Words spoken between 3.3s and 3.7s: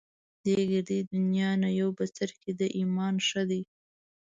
دی